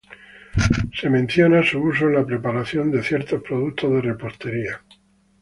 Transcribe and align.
Se 0.95 1.11
menciona 1.11 1.63
su 1.63 1.79
uso 1.79 2.05
en 2.07 2.15
la 2.15 2.25
preparación 2.25 2.89
de 2.89 3.03
ciertos 3.03 3.43
productos 3.43 3.91
de 3.91 4.01
repostería. 4.01 4.81